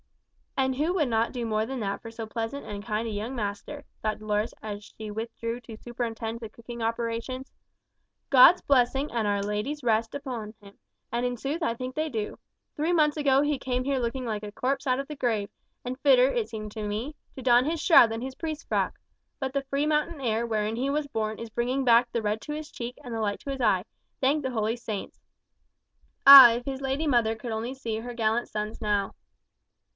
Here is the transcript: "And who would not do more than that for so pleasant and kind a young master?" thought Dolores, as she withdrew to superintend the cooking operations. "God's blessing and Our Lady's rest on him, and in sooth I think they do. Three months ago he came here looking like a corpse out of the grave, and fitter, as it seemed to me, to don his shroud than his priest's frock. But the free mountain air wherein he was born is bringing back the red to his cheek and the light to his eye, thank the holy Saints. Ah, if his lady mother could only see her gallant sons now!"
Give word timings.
"And 0.57 0.75
who 0.75 0.93
would 0.95 1.07
not 1.07 1.31
do 1.31 1.45
more 1.45 1.65
than 1.65 1.79
that 1.81 2.01
for 2.01 2.09
so 2.09 2.25
pleasant 2.25 2.65
and 2.65 2.83
kind 2.83 3.07
a 3.07 3.11
young 3.11 3.35
master?" 3.35 3.83
thought 4.01 4.17
Dolores, 4.17 4.53
as 4.61 4.83
she 4.83 5.11
withdrew 5.11 5.59
to 5.61 5.77
superintend 5.77 6.39
the 6.39 6.49
cooking 6.49 6.81
operations. 6.81 7.51
"God's 8.31 8.61
blessing 8.61 9.11
and 9.11 9.27
Our 9.27 9.41
Lady's 9.43 9.83
rest 9.83 10.15
on 10.25 10.53
him, 10.59 10.77
and 11.11 11.25
in 11.25 11.37
sooth 11.37 11.61
I 11.63 11.75
think 11.75 11.93
they 11.95 12.09
do. 12.09 12.37
Three 12.75 12.93
months 12.93 13.15
ago 13.17 13.41
he 13.43 13.59
came 13.59 13.83
here 13.83 13.99
looking 13.99 14.25
like 14.25 14.41
a 14.43 14.51
corpse 14.51 14.87
out 14.87 14.99
of 14.99 15.07
the 15.07 15.15
grave, 15.15 15.49
and 15.85 15.99
fitter, 15.99 16.29
as 16.31 16.39
it 16.41 16.49
seemed 16.49 16.71
to 16.73 16.87
me, 16.87 17.15
to 17.35 17.43
don 17.43 17.65
his 17.65 17.79
shroud 17.81 18.09
than 18.11 18.21
his 18.21 18.35
priest's 18.35 18.63
frock. 18.65 18.99
But 19.39 19.53
the 19.53 19.63
free 19.63 19.85
mountain 19.85 20.19
air 20.19 20.47
wherein 20.47 20.75
he 20.75 20.89
was 20.89 21.07
born 21.07 21.37
is 21.39 21.49
bringing 21.51 21.85
back 21.85 22.11
the 22.11 22.23
red 22.23 22.41
to 22.41 22.53
his 22.53 22.71
cheek 22.71 22.97
and 23.03 23.13
the 23.13 23.21
light 23.21 23.39
to 23.41 23.51
his 23.51 23.61
eye, 23.61 23.85
thank 24.19 24.41
the 24.43 24.51
holy 24.51 24.75
Saints. 24.75 25.19
Ah, 26.25 26.53
if 26.53 26.65
his 26.65 26.81
lady 26.81 27.05
mother 27.05 27.35
could 27.35 27.51
only 27.51 27.75
see 27.75 27.99
her 27.99 28.15
gallant 28.15 28.47
sons 28.47 28.81
now!" 28.81 29.13